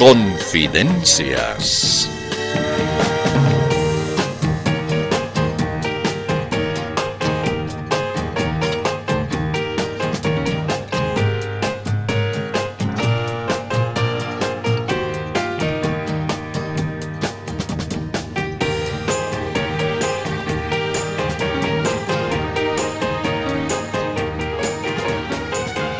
[0.00, 2.08] Confidencias.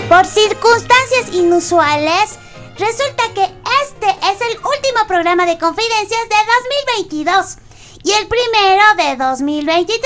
[0.08, 2.38] Por circunstancias inusuales,
[2.78, 3.59] resulta que
[4.32, 6.36] es el último programa de confidencias de
[6.86, 7.56] 2022
[8.04, 10.00] y el primero de 2023.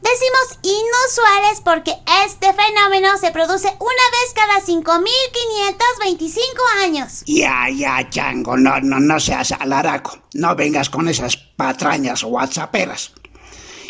[0.00, 1.94] Decimos inusuales porque
[2.24, 7.24] este fenómeno se produce una vez cada 5.525 años.
[7.26, 10.18] Ya, ya, Chango, no, no, no seas alaraco.
[10.32, 13.12] No vengas con esas patrañas whatsapperas.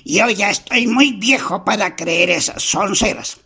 [0.04, 3.38] Yo ya estoy muy viejo para creer esas sonceras.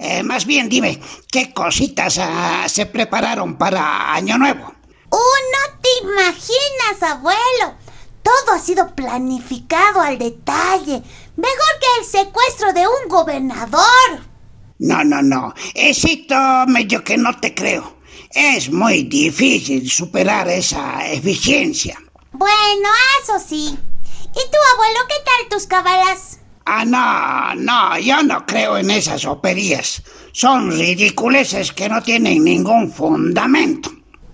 [0.00, 0.98] Eh, más bien dime,
[1.30, 4.79] ¿qué cositas ah, se prepararon para Año Nuevo?
[5.10, 7.74] ¡Uh, no te imaginas, abuelo!
[8.22, 11.02] Todo ha sido planificado al detalle.
[11.36, 14.30] Mejor que el secuestro de un gobernador.
[14.78, 15.54] No, no, no.
[15.74, 16.36] Esito
[16.66, 17.96] medio que no te creo.
[18.30, 21.98] Es muy difícil superar esa eficiencia.
[22.32, 22.88] Bueno,
[23.22, 23.76] eso sí.
[24.22, 26.38] ¿Y tu abuelo qué tal tus cabalas?
[26.66, 30.02] Ah, no, no, yo no creo en esas operías.
[30.32, 33.90] Son ridiculeces que no tienen ningún fundamento.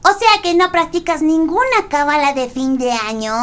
[0.09, 3.35] O sea que no practicas ninguna cábala de fin de año.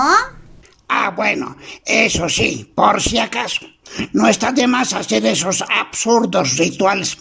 [0.88, 3.66] Ah, bueno, eso sí, por si acaso.
[4.14, 7.17] No está de más hacer esos absurdos rituales.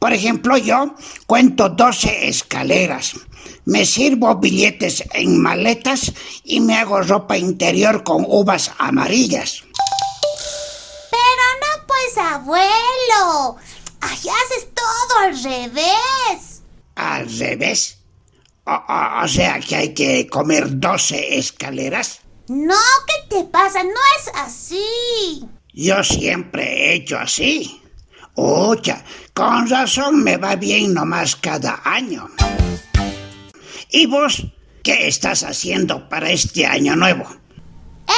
[0.00, 0.96] Por ejemplo, yo
[1.28, 3.14] cuento 12 escaleras,
[3.64, 9.62] me sirvo billetes en maletas y me hago ropa interior con uvas amarillas.
[11.12, 13.56] Pero no, pues, abuelo.
[14.00, 16.62] Ay, haces todo al revés.
[16.96, 17.99] ¿Al revés?
[18.70, 22.20] O, o- o sea que hay que comer 12 escaleras.
[22.48, 23.82] No, ¿qué te pasa?
[23.82, 25.44] No es así.
[25.72, 27.82] Yo siempre he hecho así.
[28.34, 32.28] Ocha, con razón me va bien nomás cada año.
[33.90, 34.42] ¿Y vos
[34.84, 37.24] qué estás haciendo para este año nuevo?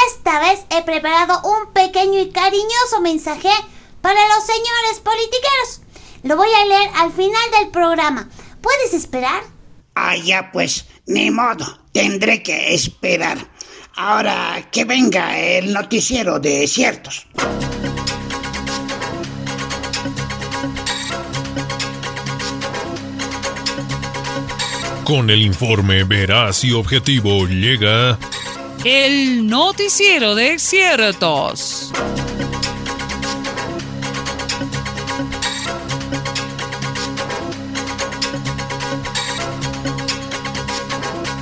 [0.09, 3.50] Esta vez he preparado un pequeño y cariñoso mensaje
[4.03, 5.81] para los señores politiqueros.
[6.25, 8.28] Lo voy a leer al final del programa.
[8.60, 9.43] ¿Puedes esperar?
[9.94, 13.38] Ah, ya pues, ni modo, tendré que esperar.
[13.94, 17.26] Ahora que venga el noticiero de ciertos.
[25.04, 28.19] Con el informe veraz y objetivo llega
[28.84, 31.92] El noticiero de ciertos.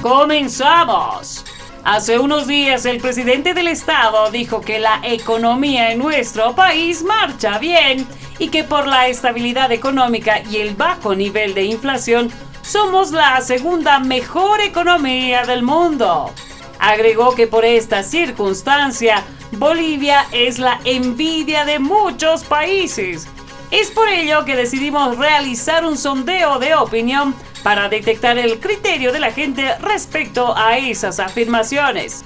[0.02, 1.44] Comenzamos.
[1.84, 7.58] Hace unos días el presidente del estado dijo que la economía en nuestro país marcha
[7.58, 8.06] bien
[8.38, 12.30] y que por la estabilidad económica y el bajo nivel de inflación
[12.62, 16.30] somos la segunda mejor economía del mundo.
[16.78, 19.22] Agregó que por esta circunstancia
[19.52, 23.28] Bolivia es la envidia de muchos países.
[23.70, 29.21] Es por ello que decidimos realizar un sondeo de opinión para detectar el criterio de
[29.21, 32.25] la gente respecto a esas afirmaciones.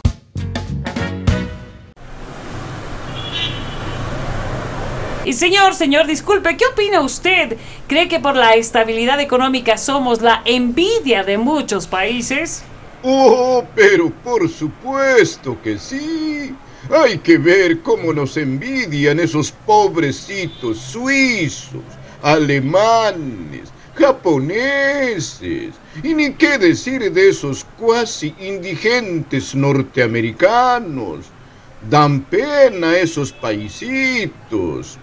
[5.24, 7.56] Y señor, señor, disculpe, ¿qué opina usted?
[7.88, 12.62] ¿Cree que por la estabilidad económica somos la envidia de muchos países?
[13.02, 16.54] Oh, pero por supuesto que sí.
[16.90, 21.80] Hay que ver cómo nos envidian esos pobrecitos suizos,
[22.22, 25.74] alemanes, japoneses.
[26.02, 31.26] Y ni qué decir de esos cuasi indigentes norteamericanos.
[31.88, 34.98] Dan pena esos paisitos.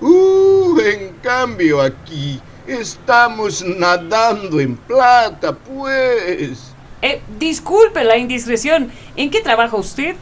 [0.00, 6.74] Uh, en cambio aquí estamos nadando en plata, pues.
[7.02, 10.16] Eh, disculpe la indiscreción, ¿en qué trabaja usted?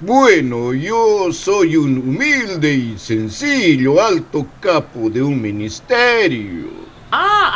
[0.00, 6.77] Bueno, yo soy un humilde y sencillo alto capo de un ministerio.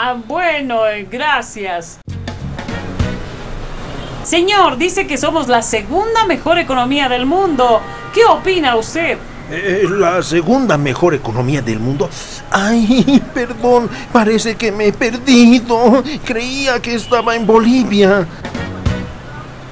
[0.05, 2.01] Ah, bueno, eh, gracias.
[4.25, 7.81] Señor, dice que somos la segunda mejor economía del mundo.
[8.13, 9.17] ¿Qué opina usted?
[9.49, 12.11] Eh, la segunda mejor economía del mundo.
[12.51, 16.03] Ay, perdón, parece que me he perdido.
[16.25, 18.27] Creía que estaba en Bolivia.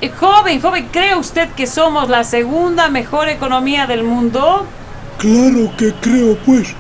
[0.01, 4.65] Eh, joven, joven, ¿cree usted que somos la segunda mejor economía del mundo?
[5.19, 6.73] Claro que creo, pues.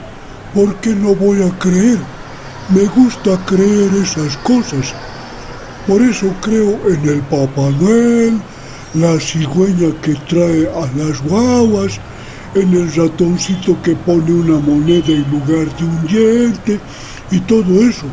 [0.54, 1.98] ¿Por qué no voy a creer?
[2.72, 4.94] Me gusta creer esas cosas.
[5.88, 8.40] Por eso creo en el Papá Noel,
[8.94, 11.98] la cigüeña que trae a las guaguas,
[12.54, 16.80] en el ratoncito que pone una moneda en lugar de un diente
[17.32, 18.06] y todo eso.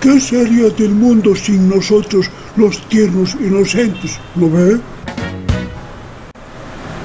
[0.00, 4.18] ¿Qué sería del mundo sin nosotros los tiernos inocentes?
[4.34, 4.80] ¿Lo ve?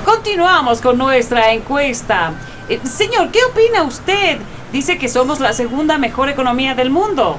[0.03, 2.33] Continuamos con nuestra encuesta.
[2.67, 4.39] Eh, señor, ¿qué opina usted?
[4.73, 7.37] Dice que somos la segunda mejor economía del mundo.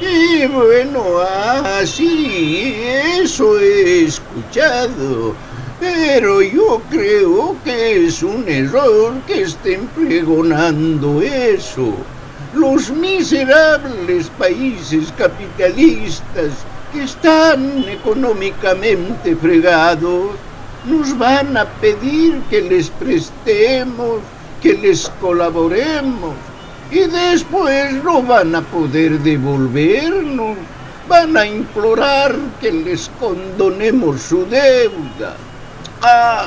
[0.00, 2.74] Y bueno, ah, sí,
[3.20, 5.34] eso he escuchado.
[5.78, 11.92] Pero yo creo que es un error que estén pregonando eso.
[12.54, 16.52] Los miserables países capitalistas
[16.90, 20.30] que están económicamente fregados
[20.86, 24.20] nos van a pedir que les prestemos,
[24.62, 26.34] que les colaboremos
[26.92, 30.58] y después no van a poder devolvernos.
[31.08, 35.34] Van a implorar que les condonemos su deuda.
[36.02, 36.46] ¡Ah!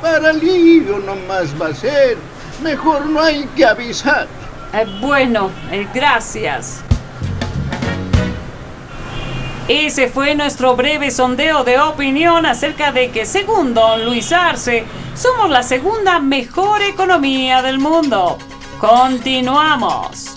[0.00, 2.16] Para lío nomás va a ser.
[2.62, 4.26] Mejor no hay que avisar.
[4.72, 6.80] Eh, bueno, eh, gracias.
[9.68, 14.84] Ese fue nuestro breve sondeo de opinión acerca de que, según don Luis Arce,
[15.14, 18.38] somos la segunda mejor economía del mundo.
[18.80, 20.34] Continuamos.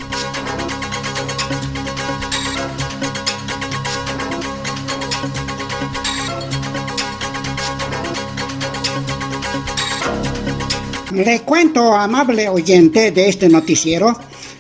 [11.12, 14.20] Le cuento, amable oyente de este noticiero,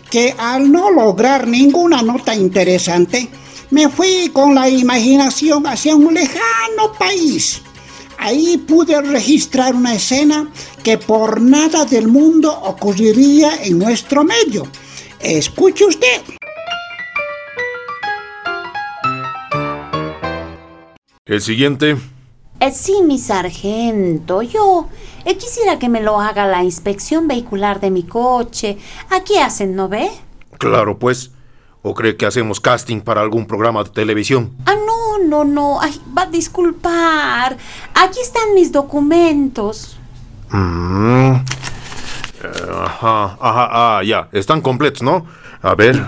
[0.09, 3.29] que al no lograr ninguna nota interesante,
[3.69, 7.61] me fui con la imaginación hacia un lejano país.
[8.27, 10.51] Ahí pude registrar una escena
[10.83, 14.67] que por nada del mundo ocurriría en nuestro medio.
[15.21, 16.21] Escuche usted.
[21.25, 21.95] El siguiente.
[22.59, 24.89] Eh, sí, mi sargento, yo
[25.23, 28.77] eh, quisiera que me lo haga la inspección vehicular de mi coche.
[29.09, 30.11] Aquí hacen, ¿no ve?
[30.57, 31.31] Claro, pues.
[31.81, 34.51] ¿O cree que hacemos casting para algún programa de televisión?
[34.65, 34.75] Ah,
[35.27, 35.79] no, no.
[35.81, 37.57] Ay, va a disculpar.
[37.93, 39.97] Aquí están mis documentos.
[40.49, 41.33] Mm.
[42.43, 44.29] Eh, ajá, ajá, ah, ya.
[44.31, 45.25] Están completos, ¿no?
[45.61, 46.07] A ver.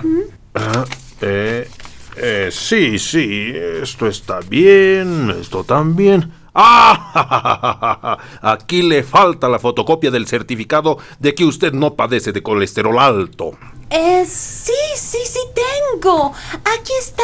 [0.56, 0.86] Ah,
[1.22, 1.70] eh,
[2.16, 3.54] eh, sí, sí.
[3.54, 5.30] Esto está bien.
[5.40, 6.32] Esto también.
[6.54, 8.18] ¡Ah!
[8.42, 13.58] Aquí le falta la fotocopia del certificado de que usted no padece de colesterol alto.
[13.90, 16.34] Eh, sí, sí, sí tengo.
[16.64, 17.24] Aquí está.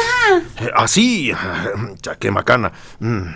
[0.64, 1.32] Eh, Así.
[2.02, 2.72] Ya, qué macana.
[2.98, 3.28] Mm.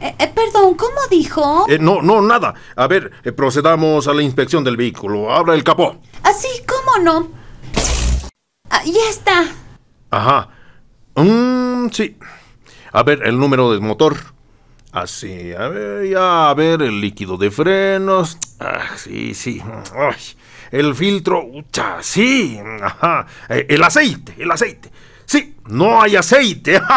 [0.00, 1.66] Eh, eh, perdón, ¿cómo dijo?
[1.78, 2.54] No, no, nada.
[2.74, 5.32] A ver, procedamos a la inspección del vehículo.
[5.32, 5.96] Abra el capó.
[6.24, 7.28] Así, ¿cómo no?
[8.68, 9.44] Ah, ya está.
[10.10, 10.48] Ajá.
[11.14, 12.16] Mm, sí.
[12.92, 14.16] A ver, el número del motor.
[14.92, 18.36] Así, a ver, ya, a ver, el líquido de frenos.
[18.60, 19.60] Ah, sí, sí.
[19.96, 20.16] Ay,
[20.70, 22.58] el filtro, ucha, sí.
[22.82, 23.26] Ajá.
[23.48, 24.90] Eh, El aceite, el aceite.
[25.24, 26.78] Sí, no hay aceite.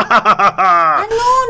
[0.58, 1.06] Ah,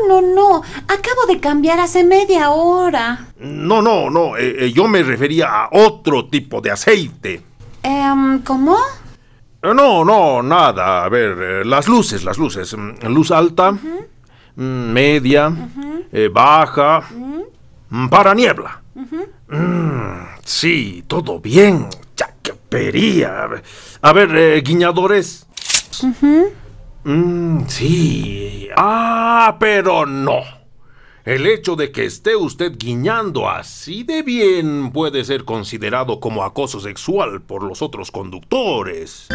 [0.08, 0.62] no, no, no.
[0.84, 3.26] Acabo de cambiar hace media hora.
[3.38, 4.36] No, no, no.
[4.36, 7.42] eh, eh, yo me refería a otro tipo de aceite.
[7.82, 8.76] Em, ¿Cómo?
[9.62, 11.04] No, no, nada.
[11.04, 12.76] A ver, eh, las luces, las luces.
[12.76, 13.72] Mm, Luz alta,
[14.56, 15.52] media,
[16.12, 17.02] eh, baja,
[17.90, 18.82] mm, para niebla.
[19.48, 21.88] Mm, sí, todo bien.
[22.16, 23.48] Ya, qué pería.
[24.00, 25.46] A ver, eh, guiñadores.
[27.04, 28.68] Mm, sí.
[28.76, 30.40] Ah, pero no.
[31.24, 36.78] El hecho de que esté usted guiñando así de bien puede ser considerado como acoso
[36.78, 39.26] sexual por los otros conductores.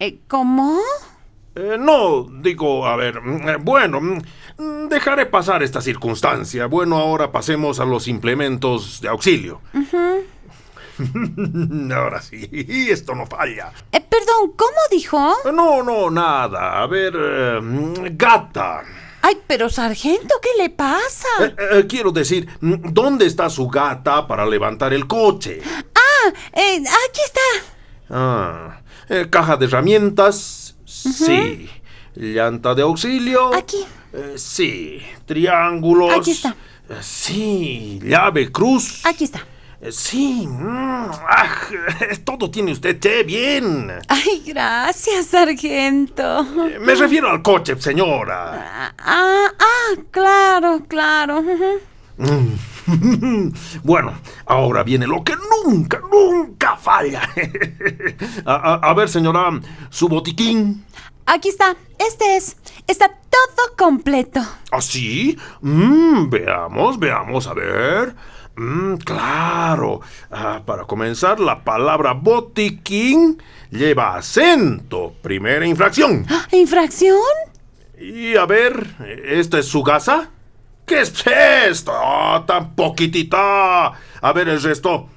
[0.00, 0.78] Eh, ¿Cómo?
[1.60, 6.66] Eh, no, digo, a ver, mm, eh, bueno, mm, dejaré pasar esta circunstancia.
[6.66, 9.60] Bueno, ahora pasemos a los implementos de auxilio.
[11.92, 12.48] ahora sí,
[12.88, 13.72] esto no falla.
[13.90, 15.34] Eh, perdón, ¿cómo dijo?
[15.52, 16.80] No, no, nada.
[16.80, 17.58] A ver, eh,
[18.12, 18.84] gata.
[19.22, 21.26] Ay, pero sargento, ¿qué le pasa?
[21.40, 25.60] Eh, eh, quiero decir, mm, ¿dónde está su gata para levantar el coche?
[25.64, 27.40] Ah, eh, aquí está.
[28.10, 30.67] Ah, eh, caja de herramientas.
[30.88, 31.68] Sí.
[32.16, 33.54] Llanta de auxilio.
[33.54, 33.84] Aquí.
[34.12, 35.00] Eh, sí.
[35.26, 36.14] Triángulos.
[36.16, 36.56] Aquí está.
[36.88, 38.00] Eh, sí.
[38.02, 39.04] Llave cruz.
[39.04, 39.44] Aquí está.
[39.80, 40.44] Eh, sí.
[40.48, 41.56] mm, ah,
[42.24, 43.92] todo tiene usted che, bien.
[44.08, 46.44] Ay, gracias, sargento.
[46.80, 48.92] Me refiero al coche, señora.
[48.98, 51.38] Ah, ah, claro, claro.
[51.40, 52.58] ujú.
[53.82, 54.12] Bueno,
[54.46, 57.22] ahora viene lo que nunca, nunca falla.
[58.44, 59.50] a, a- a ver, señora,
[59.90, 60.84] su botiquín.
[61.26, 62.56] Aquí está, este es.
[62.86, 64.40] Está todo completo.
[64.70, 65.36] ¿Ah, sí?
[65.60, 68.14] Mm, veamos, veamos, a ver.
[68.56, 70.00] Mm, claro.
[70.30, 73.40] Ah, para comenzar, la palabra botiquín
[73.70, 75.12] lleva acento.
[75.22, 76.26] Primera infracción.
[76.50, 77.18] ¿Infracción?
[78.00, 78.86] Y a ver,
[79.26, 80.30] ¿esta es su gasa?
[80.88, 81.12] ¿Qué es
[81.70, 81.92] esto?
[81.94, 83.88] Ah, tan poquitita.
[84.20, 85.08] A ver el resto.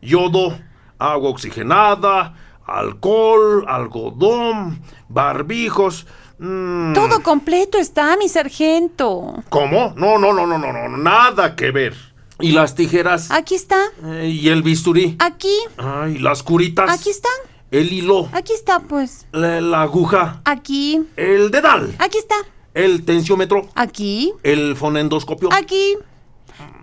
[0.00, 0.58] Yodo,
[0.98, 2.34] agua oxigenada,
[2.66, 6.06] alcohol, algodón, barbijos.
[6.38, 9.34] mm, Todo completo está, mi sargento.
[9.50, 9.92] ¿Cómo?
[9.96, 11.94] No, no, no, no, no, no, nada que ver.
[12.40, 13.30] ¿Y las tijeras?
[13.32, 13.78] Aquí está.
[14.04, 15.16] Eh, ¿Y el bisturí?
[15.18, 15.54] Aquí.
[15.76, 16.88] Ay, las curitas.
[16.88, 17.32] Aquí están.
[17.70, 18.28] El hilo.
[18.32, 19.26] Aquí está, pues.
[19.32, 20.40] La, la aguja.
[20.44, 21.04] Aquí.
[21.16, 21.94] El dedal.
[21.98, 22.36] Aquí está.
[22.78, 23.68] El tensiómetro.
[23.74, 24.32] Aquí.
[24.44, 25.48] El fonendoscopio.
[25.52, 25.96] Aquí.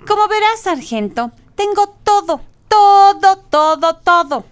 [0.05, 2.41] Como verás, sargento, tengo todo.
[2.67, 4.45] Todo, todo, todo.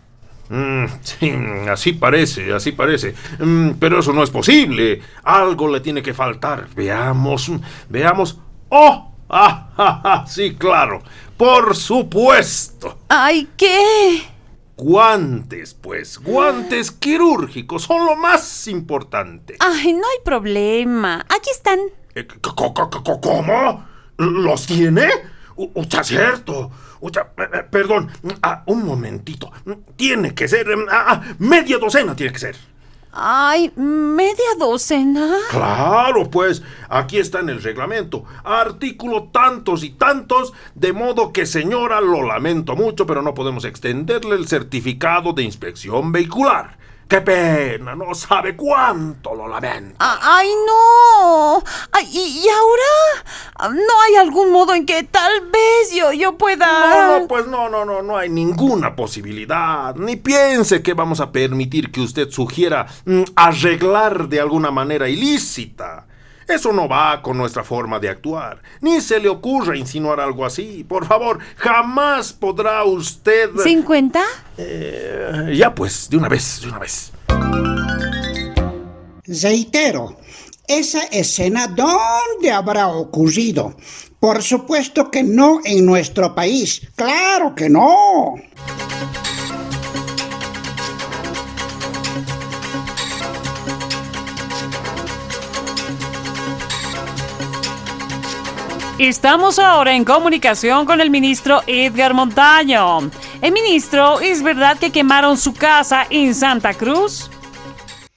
[0.47, 1.33] Mm, sí,
[1.69, 3.13] así parece, así parece.
[3.39, 5.01] Mm, pero eso no es posible.
[5.23, 6.69] Algo le tiene que faltar.
[6.75, 7.51] Veamos,
[7.89, 8.39] veamos.
[8.69, 9.11] ¡Oh!
[9.27, 9.67] ¡Ah!
[9.75, 10.25] ja, ja!
[10.25, 11.03] Sí, claro.
[11.35, 12.99] Por supuesto.
[13.09, 14.32] Ay, ¿qué?
[14.75, 16.17] Guantes, pues.
[16.19, 19.55] Guantes quirúrgicos son lo más importante.
[19.59, 21.25] Ay, no hay problema.
[21.29, 21.79] Aquí están.
[22.15, 22.27] Eh,
[23.21, 23.85] ¿Cómo?
[24.17, 25.09] ¿Los tiene?
[25.55, 26.71] Ucha, cierto.
[26.99, 28.09] Ucha, eh, eh, perdón.
[28.41, 29.51] Ah, un momentito.
[29.95, 30.67] Tiene que ser.
[30.89, 32.72] ah, ah, media docena tiene que ser.
[33.15, 35.37] Ay, media docena.
[35.51, 38.23] Claro, pues aquí está en el reglamento.
[38.43, 44.35] Artículo tantos y tantos, de modo que señora, lo lamento mucho, pero no podemos extenderle
[44.35, 46.82] el certificado de inspección vehicular.
[47.13, 49.97] Qué pena, no sabe cuánto lo lamento.
[49.99, 51.63] Ah, Ay, no.
[51.91, 53.23] Ay, y, y ahora
[53.55, 56.65] Ah, no hay algún modo en que tal vez yo, yo pueda.
[56.65, 59.95] No, no, pues no, no, no, no hay ninguna posibilidad.
[59.95, 66.07] Ni piense que vamos a permitir que usted sugiera mm, arreglar de alguna manera ilícita.
[66.47, 68.61] Eso no va con nuestra forma de actuar.
[68.81, 70.83] Ni se le ocurra insinuar algo así.
[70.83, 73.51] Por favor, jamás podrá usted...
[73.51, 74.21] ¿50?
[74.57, 77.11] Eh, ya pues, de una vez, de una vez.
[79.25, 80.17] Reitero,
[80.67, 83.75] esa escena ¿dónde habrá ocurrido?
[84.19, 86.81] Por supuesto que no en nuestro país.
[86.95, 88.35] Claro que no.
[98.99, 103.09] Estamos ahora en comunicación con el ministro Edgar Montaño.
[103.41, 107.27] El ministro, ¿es verdad que quemaron su casa en Santa Cruz?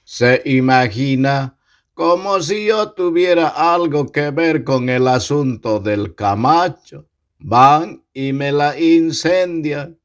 [0.03, 1.57] Se imagina
[1.95, 7.07] como si yo tuviera algo que ver con el asunto del Camacho.
[7.39, 9.97] Van y me la incendian.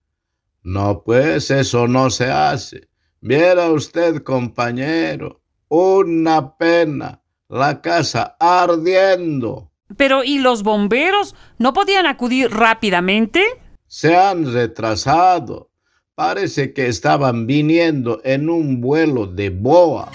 [0.62, 2.88] No, pues eso no se hace.
[3.20, 9.71] Viera usted, compañero, una pena, la casa ardiendo.
[9.96, 13.42] Pero ¿y los bomberos no podían acudir rápidamente?
[13.86, 15.70] Se han retrasado.
[16.14, 20.10] Parece que estaban viniendo en un vuelo de boa.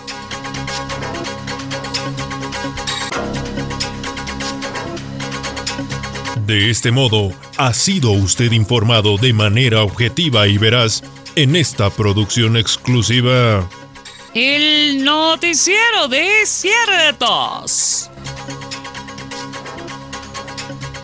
[6.47, 11.03] De este modo, ha sido usted informado de manera objetiva y veraz
[11.35, 13.67] en esta producción exclusiva.
[14.33, 17.86] El noticiero de ciertos.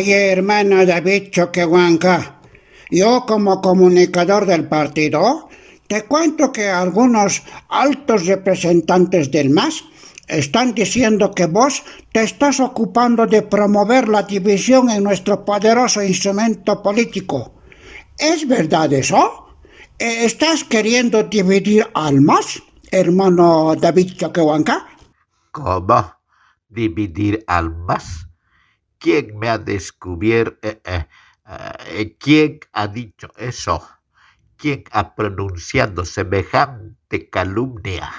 [0.00, 2.40] Oye, hermano David Choquehuanca,
[2.90, 5.50] yo como comunicador del partido,
[5.88, 9.84] te cuento que algunos altos representantes del MAS
[10.26, 16.82] están diciendo que vos te estás ocupando de promover la división en nuestro poderoso instrumento
[16.82, 17.60] político.
[18.16, 19.48] ¿Es verdad eso?
[19.98, 24.86] ¿Estás queriendo dividir al MAS, hermano David Choquehuanca?
[25.50, 26.14] ¿Cómo?
[26.70, 28.29] ¿Dividir al más?
[29.00, 30.58] ¿Quién me ha descubierto?
[30.68, 31.06] eh, eh,
[31.46, 33.88] eh, ¿Quién ha dicho eso?
[34.58, 38.12] ¿Quién ha pronunciado semejante calumnia?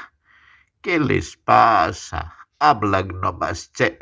[0.82, 2.36] ¿Qué les pasa?
[2.58, 4.00] Hablan nomás, che.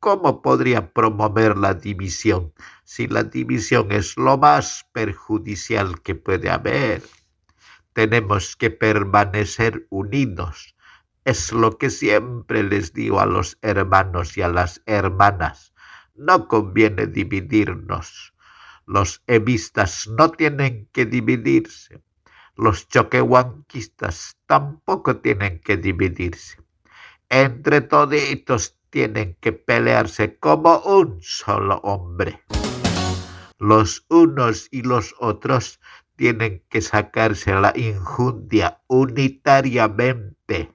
[0.00, 7.02] ¿Cómo podría promover la división si la división es lo más perjudicial que puede haber?
[7.92, 10.74] Tenemos que permanecer unidos.
[11.26, 15.71] Es lo que siempre les digo a los hermanos y a las hermanas.
[16.14, 18.34] No conviene dividirnos.
[18.86, 22.02] Los evistas no tienen que dividirse.
[22.54, 26.58] Los choquehuanquistas tampoco tienen que dividirse.
[27.30, 32.42] Entre toditos tienen que pelearse como un solo hombre.
[33.58, 35.80] Los unos y los otros
[36.16, 40.74] tienen que sacarse la injundia unitariamente.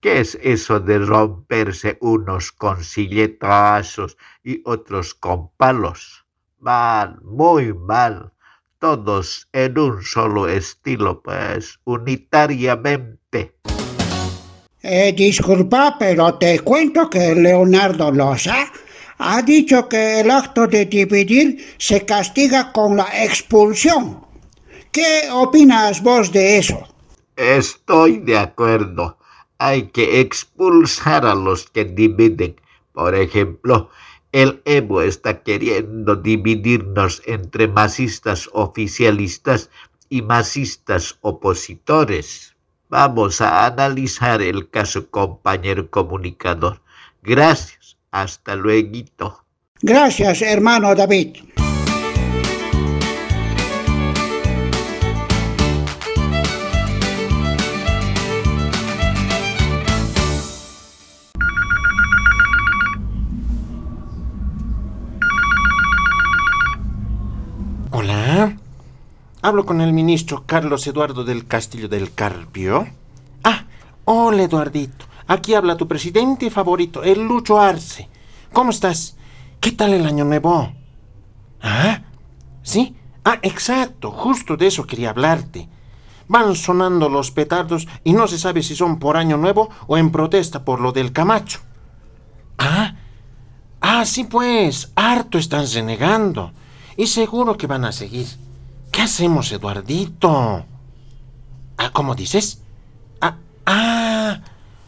[0.00, 6.24] ¿Qué es eso de romperse unos con silletazos y otros con palos?
[6.58, 8.32] Mal, muy mal.
[8.78, 13.56] Todos en un solo estilo, pues, unitariamente.
[14.82, 18.72] Eh, disculpa, pero te cuento que Leonardo Loza
[19.18, 24.24] ha dicho que el acto de dividir se castiga con la expulsión.
[24.90, 26.88] ¿Qué opinas vos de eso?
[27.36, 29.18] Estoy de acuerdo.
[29.62, 32.56] Hay que expulsar a los que dividen.
[32.94, 33.90] Por ejemplo,
[34.32, 39.68] el Evo está queriendo dividirnos entre masistas oficialistas
[40.08, 42.56] y masistas opositores.
[42.88, 46.80] Vamos a analizar el caso, compañero comunicador.
[47.22, 47.98] Gracias.
[48.10, 49.44] Hasta luego.
[49.82, 51.36] Gracias, hermano David.
[69.50, 72.86] Hablo con el ministro Carlos Eduardo del Castillo del Carpio.
[73.42, 73.64] Ah,
[74.04, 75.06] hola Eduardito.
[75.26, 78.08] Aquí habla tu presidente favorito, el Lucho Arce.
[78.52, 79.16] ¿Cómo estás?
[79.58, 80.72] ¿Qué tal el año nuevo?
[81.60, 82.00] ¿Ah?
[82.62, 82.94] ¿Sí?
[83.24, 85.68] Ah, exacto, justo de eso quería hablarte.
[86.28, 90.12] Van sonando los petardos y no se sabe si son por año nuevo o en
[90.12, 91.58] protesta por lo del Camacho.
[92.56, 92.94] Ah,
[93.80, 96.52] ah, sí pues, harto están renegando.
[96.96, 98.28] Y seguro que van a seguir.
[99.00, 100.66] ¿Qué hacemos, Eduardito?
[101.78, 102.60] Ah, ¿cómo dices?
[103.22, 104.42] Ah, ah,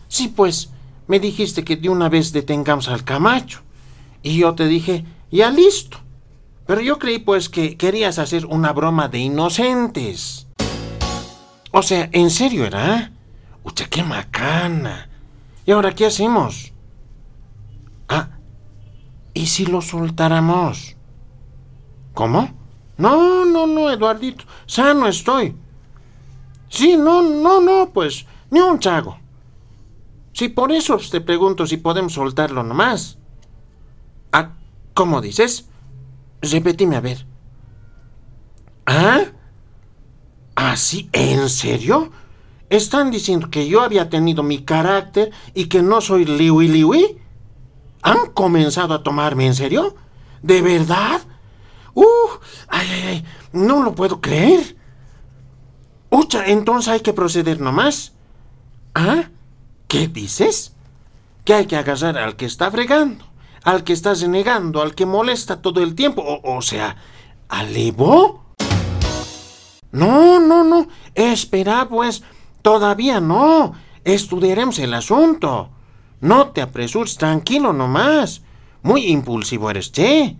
[0.07, 0.69] sí, pues,
[1.07, 3.63] me dijiste que de una vez detengamos al Camacho.
[4.23, 5.97] Y yo te dije, ya listo.
[6.67, 10.47] Pero yo creí pues que querías hacer una broma de inocentes.
[11.71, 13.13] O sea, ¿en serio era?
[13.65, 15.09] Ucha, qué macana.
[15.65, 16.75] ¿Y ahora qué hacemos?
[18.11, 18.29] Ah,
[19.33, 20.97] ¿y si lo soltáramos?
[22.13, 22.62] ¿Cómo?
[23.03, 24.45] No, no, no, Eduardito.
[24.65, 25.57] Sano estoy.
[26.69, 29.19] Sí, no, no, no, pues, ni un chago.
[30.33, 33.19] Sí, por eso te pregunto si podemos soltarlo nomás.
[34.31, 34.53] Ah,
[34.95, 35.69] ¿cómo dices?
[36.43, 37.27] Repetime a ver.
[38.87, 39.25] ¿Ah?
[40.55, 41.11] ¿Ah, sí?
[41.13, 42.13] ¿En serio?
[42.71, 47.19] ¿Están diciendo que yo había tenido mi carácter y que no soy liwi liwi?
[48.03, 49.97] ¿Han comenzado a tomarme en serio?
[50.41, 51.21] ¿De verdad?
[51.95, 52.05] ¡Uh!
[52.69, 53.25] ¡Ay, ay, ay!
[53.53, 54.77] No lo puedo creer.
[56.11, 58.13] Ucha, entonces hay que proceder nomás.
[58.95, 59.31] ¿Ah?
[59.89, 60.75] ¿Qué dices?
[61.45, 63.25] Que hay que agarrar al que está fregando,
[63.65, 66.23] al que está renegando, al que molesta todo el tiempo.
[66.23, 66.97] O, o sea,
[67.49, 68.43] ¿al Evo?
[69.91, 70.89] No, no, no.
[71.15, 72.23] Espera, pues.
[72.63, 73.75] Todavía no.
[74.05, 75.71] Estudiaremos el asunto.
[76.21, 78.43] No te apresures, tranquilo nomás.
[78.83, 80.37] Muy impulsivo eres, che.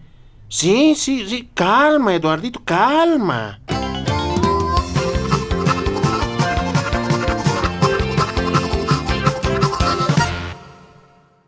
[0.53, 1.49] Sí, sí, sí.
[1.55, 3.59] Calma, Eduardito, calma.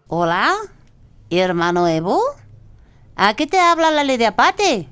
[0.09, 0.55] Hola,
[1.29, 2.19] hermano Evo.
[3.15, 4.89] ¿A qué te habla la Lady Apate?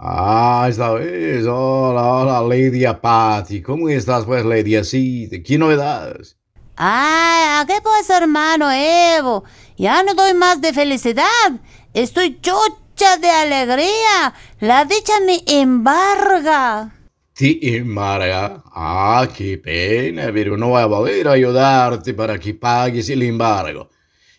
[0.00, 1.46] Ah, esta vez.
[1.46, 3.62] Hola, hola, Lady Apati.
[3.62, 5.30] ¿Cómo estás, pues, Lady así?
[5.46, 6.36] ¿Qué novedades?
[6.76, 9.44] Ah, ¿a qué pues, hermano Evo?
[9.76, 11.52] Ya no doy más de felicidad.
[11.94, 12.34] Estoy
[12.98, 14.34] chocha de alegría.
[14.60, 16.92] La dicha me embarga.
[17.34, 18.62] ¿Te embarga?
[18.74, 23.90] Ah, qué pena, pero no voy a poder ayudarte para que pagues el embargo.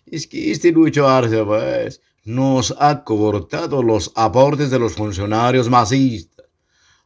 [0.05, 6.45] Es que este Lucho Arce, pues, nos ha cortado los aportes de los funcionarios masistas.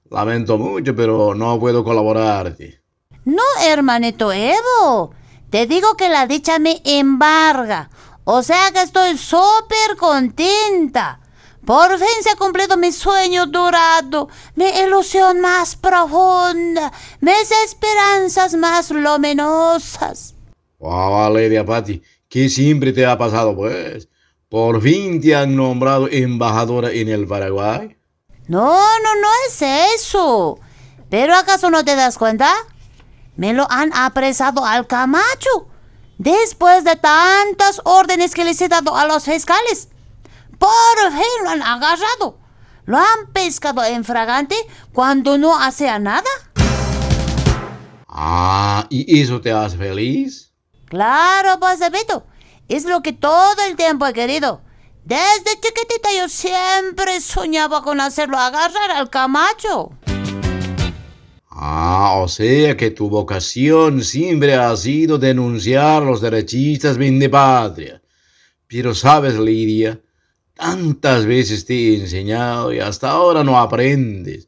[0.10, 2.82] Lamento mucho, pero no puedo colaborarte.
[3.26, 5.14] No, hermanito Evo.
[5.50, 7.90] Te digo que la dicha me embarga.
[8.24, 11.20] O sea que estoy súper contenta.
[11.66, 18.92] Por fin se ha cumplido mi sueño dorado, mi ilusión más profunda, mis esperanzas más
[18.92, 20.36] luminosas.
[20.80, 24.10] Oh, Valeria Patti, ¿qué siempre te ha pasado, pues?
[24.50, 27.96] Por fin te han nombrado embajadora en el Paraguay.
[28.48, 29.62] No, no, no es
[29.96, 30.60] eso.
[31.10, 32.52] ¿Pero acaso no te das cuenta?
[33.38, 35.68] Me lo han apresado al Camacho.
[36.18, 39.88] Después de tantas órdenes que les he dado a los fiscales.
[40.58, 42.40] Por fin lo han agarrado.
[42.86, 44.56] Lo han pescado en fragante
[44.92, 46.30] cuando no hacía nada.
[48.08, 50.52] Ah, ¿y eso te hace feliz?
[50.86, 52.26] Claro, pues, Beto.
[52.68, 54.62] Es lo que todo el tiempo he querido.
[55.04, 59.92] Desde chiquitita yo siempre soñaba con hacerlo agarrar al Camacho.
[61.50, 68.02] Ah, o sea que tu vocación siempre ha sido denunciar los derechistas de patria.
[68.68, 70.00] Pero sabes, Lidia,
[70.56, 74.48] tantas veces te he enseñado y hasta ahora no aprendes.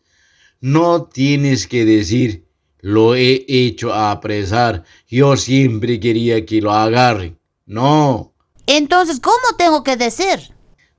[0.62, 2.46] No tienes que decir,
[2.80, 7.38] lo he hecho a apresar, yo siempre quería que lo agarren.
[7.66, 8.34] No.
[8.68, 10.54] Entonces, ¿cómo tengo que decir?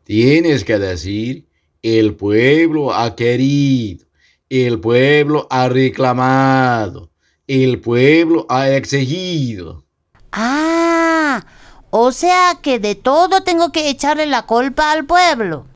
[0.05, 1.47] Tienes que decir,
[1.83, 4.07] el pueblo ha querido,
[4.49, 7.11] el pueblo ha reclamado,
[7.47, 9.85] el pueblo ha exigido.
[10.33, 11.45] Ah,
[11.91, 15.67] o sea que de todo tengo que echarle la culpa al pueblo.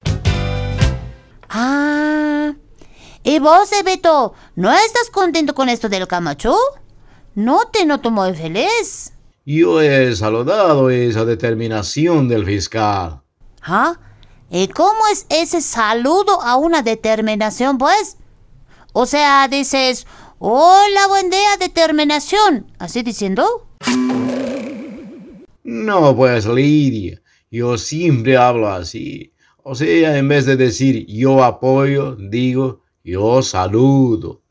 [1.48, 2.52] Ah,
[3.22, 6.56] ¿y vos, Beto, no estás contento con esto del Camacho?
[7.34, 9.12] No te noto muy feliz.
[9.44, 13.22] Yo he saludado esa determinación del fiscal.
[13.62, 13.98] ¿Ah?
[14.50, 18.16] ¿Y cómo es ese saludo a una determinación, pues?
[18.92, 20.06] O sea, dices,
[20.38, 22.70] hola, buen día, determinación.
[22.78, 23.66] ¿Así diciendo?
[25.70, 29.32] No, pues, Lidia, yo siempre hablo así.
[29.62, 34.42] O sea, en vez de decir yo apoyo, digo yo saludo.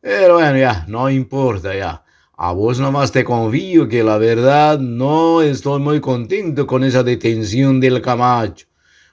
[0.00, 2.02] Pero bueno, ya, no importa, ya.
[2.36, 7.78] A vos nomás te confío que la verdad no estoy muy contento con esa detención
[7.78, 8.66] del Camacho.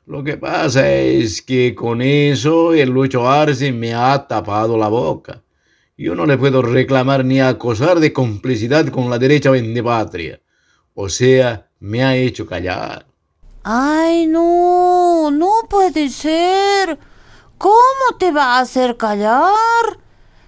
[0.08, 5.43] Lo que pasa es que con eso el Lucho Arce me ha tapado la boca.
[5.95, 9.52] Yo no le puedo reclamar ni acosar de complicidad con la derecha
[9.84, 10.41] patria.
[10.99, 13.05] O sea, me ha hecho callar.
[13.63, 16.97] Ay, no, no puede ser.
[17.60, 19.45] ¿Cómo te va a hacer callar?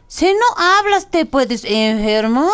[0.08, 2.50] Si no hablas, te puedes enfermar.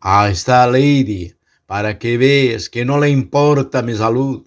[0.00, 1.34] Ahí está, Lady,
[1.66, 4.46] para que veas que no le importa mi salud.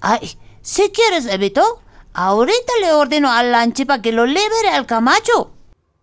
[0.00, 1.80] Ay, si quieres, Evito,
[2.12, 5.52] ahorita le ordeno al Lanchi para que lo libere al Camacho.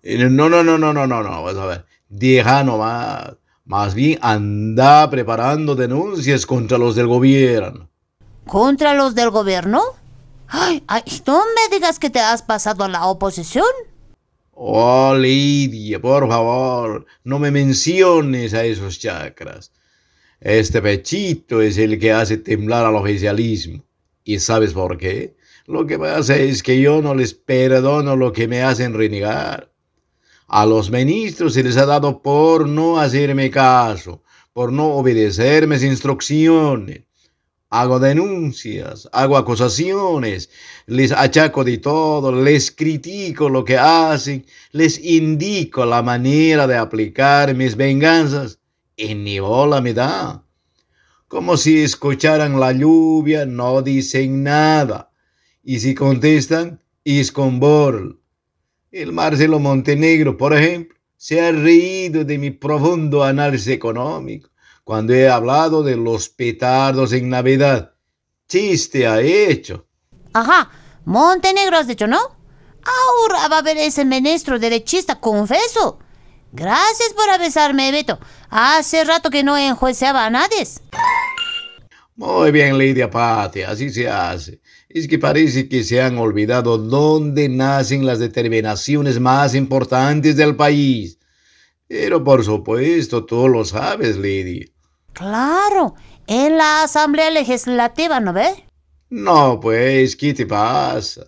[0.04, 1.86] No, no, no, no, no, no, no, vas a ver.
[2.08, 3.40] Deja nomás.
[3.72, 7.90] Más bien anda preparando denuncias contra los del gobierno.
[8.46, 9.82] ¿Contra los del gobierno?
[10.50, 13.64] Ay, ay, no me digas que te has pasado a la oposición.
[14.52, 19.72] Oh, Lidia, por favor, no me menciones a esos chakras.
[20.42, 23.86] Este pechito es el que hace temblar al oficialismo.
[24.26, 25.38] ¿Y sabes por qué?
[25.66, 29.71] Lo que pasa es que yo no les perdono lo que me hacen renegar.
[30.52, 34.22] A los ministros se les ha dado por no hacerme caso,
[34.54, 37.04] por no obedecer mis instrucciones
[37.72, 40.50] hago denuncias, hago acusaciones,
[40.88, 47.56] les achaco de todo, les critico lo que hacen, les indico la manera de aplicar
[47.56, 48.60] mis venganzas
[48.98, 50.44] y ni bola me da.
[51.30, 55.10] Como si escucharan la lluvia, no dicen nada.
[55.64, 58.21] Y si contestan, es con bol.
[58.91, 64.49] El Marcelo Montenegro, por ejemplo, se ha reído de mi profundo análisis económico
[64.84, 67.93] cuando he hablado de los petardos en Navidad.
[68.49, 69.86] Chiste ha hecho.
[70.34, 70.69] Ajá,
[71.06, 72.19] Montenegro has dicho, ¿no?
[72.84, 75.99] Ahora va a ver ese ministro derechista, confeso.
[76.51, 78.19] Gracias por avisarme, Beto.
[78.49, 80.67] Hace rato que no enjuiciaba a nadie.
[82.22, 84.62] Muy bien, Lidia Patia, así se hace.
[84.88, 91.18] Es que parece que se han olvidado dónde nacen las determinaciones más importantes del país.
[91.88, 94.68] Pero por supuesto, tú lo sabes, Lidia.
[95.14, 95.96] Claro,
[96.28, 98.66] en la Asamblea Legislativa, ¿no ve?
[99.10, 101.26] No, pues, ¿qué te pasa?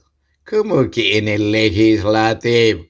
[0.47, 2.85] ¿Cómo que en el Legislativo?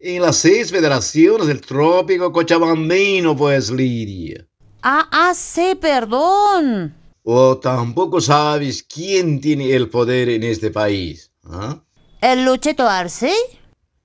[0.00, 4.44] En las seis federaciones del trópico cochabambino, pues, Lidia.
[4.82, 6.97] Ah, ah, sí, perdón.
[7.30, 11.30] O tampoco sabes quién tiene el poder en este país.
[11.44, 11.78] ¿ah?
[12.22, 13.30] ¿El Luchito Arce?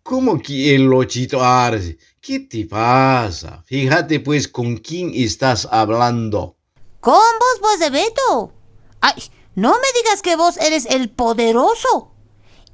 [0.04, 1.98] ¿Cómo que el Luchito Arce?
[2.20, 3.64] ¿Qué te pasa?
[3.66, 6.58] Fíjate pues con quién estás hablando.
[7.00, 8.52] Con vos, vos de Beto.
[9.00, 9.24] Ay,
[9.56, 12.12] no me digas que vos eres el poderoso.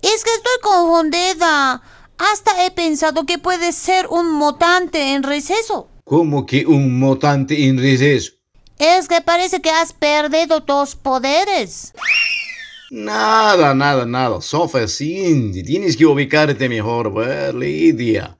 [0.01, 1.83] Es que estoy confundida.
[2.17, 5.89] Hasta he pensado que puedes ser un mutante en receso.
[6.03, 8.38] como que un mutante en receso.
[8.79, 11.91] Es que parece que has perdido tus poderes.
[12.89, 14.41] Nada, nada, nada.
[14.41, 18.37] Sofía Cindy, tienes que ubicarte mejor, pues, Lidia.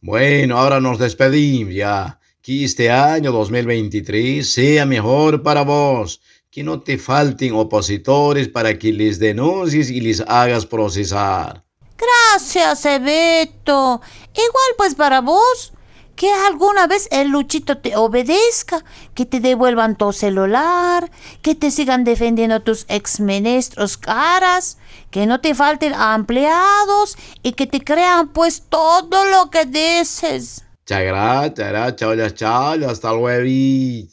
[0.00, 2.18] Bueno, ahora nos despedimos ya.
[2.42, 6.20] Que este año 2023 sea mejor para vos.
[6.50, 11.64] Que no te falten opositores para que les denuncies y les hagas procesar.
[11.96, 14.00] Gracias, Ebeto.
[14.34, 15.72] Igual pues para vos
[16.18, 21.08] que alguna vez el Luchito te obedezca, que te devuelvan tu celular,
[21.42, 24.78] que te sigan defendiendo tus exmenestros caras,
[25.12, 30.64] que no te falten empleados y que te crean pues todo lo que dices.
[30.84, 34.08] Chagra, chagra, chao, chao, hasta luego.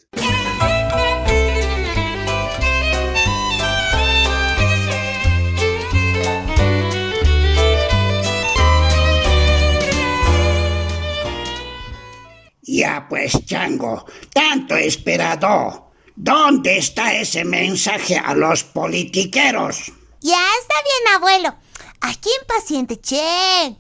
[12.76, 15.94] Ya pues, Chango, tanto esperado.
[16.14, 19.94] ¿Dónde está ese mensaje a los politiqueros?
[20.20, 21.56] Ya está bien, abuelo.
[22.02, 23.78] Aquí impaciente, che.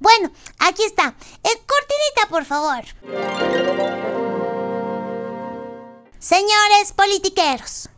[0.00, 1.14] Bueno, aquí está.
[1.44, 2.82] Eh, cortinita, por favor.
[6.18, 7.90] Señores politiqueros,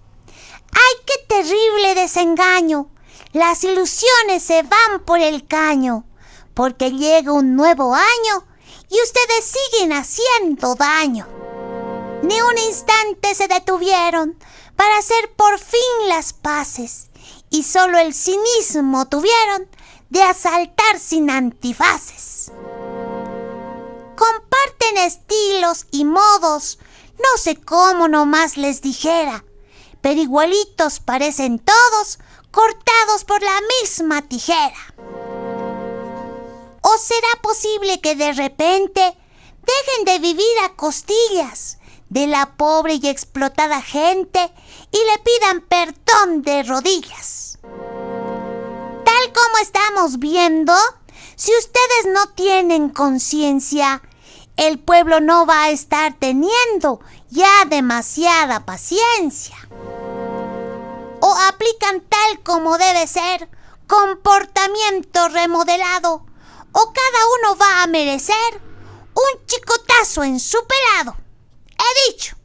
[0.73, 2.91] ¡ay, qué terrible desengaño!
[3.33, 6.05] Las ilusiones se van por el caño,
[6.53, 8.47] porque llega un nuevo año
[8.89, 11.27] y ustedes siguen haciendo daño.
[12.23, 14.39] Ni un instante se detuvieron
[14.77, 17.11] para hacer por fin las paces
[17.51, 19.69] y solo el cinismo tuvieron
[20.11, 22.53] de asaltar sin antifaces.
[24.17, 26.79] Comparten estilos y modos,
[27.19, 29.45] no sé cómo nomás les dijera,
[30.01, 32.19] pero igualitos parecen todos
[32.51, 34.95] cortados por la misma tijera.
[36.87, 41.79] ¿O será posible que de repente dejen de vivir a costillas
[42.11, 44.53] de la pobre y explotada gente
[44.93, 47.59] y le pidan perdón de rodillas?
[47.63, 50.75] Tal como estamos viendo,
[51.37, 54.03] si ustedes no tienen conciencia,
[54.59, 59.57] el pueblo no va a estar teniendo ya demasiada paciencia.
[61.21, 63.49] O aplican tal como debe ser
[63.87, 66.27] comportamiento remodelado
[66.75, 68.61] o cada uno va a merecer
[69.15, 71.17] un chicotazo en su pelado.
[71.79, 72.37] He dicho.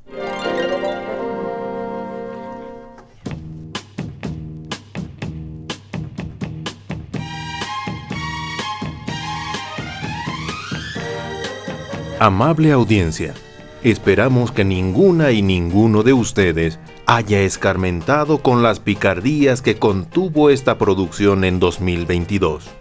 [12.19, 13.33] Amable audiencia,
[13.81, 20.77] esperamos que ninguna y ninguno de ustedes haya escarmentado con las picardías que contuvo esta
[20.77, 22.78] producción en 2022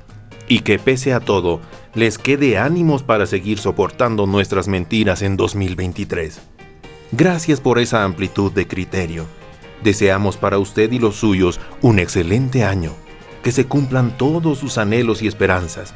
[0.48, 1.60] y que pese a todo
[1.94, 6.40] les quede ánimos para seguir soportando nuestras mentiras en 2023.
[7.12, 9.26] Gracias por esa amplitud de criterio.
[9.82, 12.92] Deseamos para usted y los suyos un excelente año,
[13.42, 15.94] que se cumplan todos sus anhelos y esperanzas,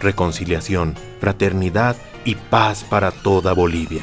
[0.00, 4.02] reconciliación, fraternidad y paz para toda Bolivia.